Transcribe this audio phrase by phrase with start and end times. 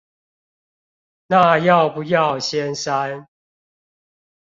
[1.27, 3.27] 哪要不要先刪